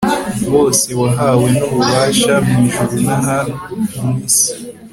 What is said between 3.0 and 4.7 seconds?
n'aha mu isi